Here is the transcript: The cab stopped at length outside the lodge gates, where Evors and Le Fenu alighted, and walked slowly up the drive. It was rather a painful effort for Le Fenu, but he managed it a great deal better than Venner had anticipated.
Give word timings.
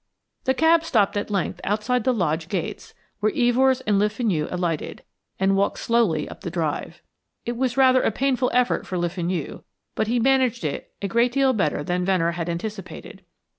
The 0.45 0.55
cab 0.55 0.83
stopped 0.83 1.15
at 1.15 1.29
length 1.29 1.61
outside 1.63 2.05
the 2.05 2.11
lodge 2.11 2.49
gates, 2.49 2.95
where 3.19 3.31
Evors 3.35 3.81
and 3.85 3.99
Le 3.99 4.09
Fenu 4.09 4.47
alighted, 4.49 5.03
and 5.39 5.55
walked 5.55 5.77
slowly 5.77 6.27
up 6.27 6.41
the 6.41 6.49
drive. 6.49 7.03
It 7.45 7.55
was 7.55 7.77
rather 7.77 8.01
a 8.01 8.09
painful 8.09 8.49
effort 8.51 8.87
for 8.87 8.97
Le 8.97 9.09
Fenu, 9.09 9.61
but 9.93 10.07
he 10.07 10.19
managed 10.19 10.63
it 10.63 10.91
a 11.03 11.07
great 11.07 11.31
deal 11.33 11.53
better 11.53 11.83
than 11.83 12.03
Venner 12.03 12.31
had 12.31 12.49
anticipated. 12.49 13.23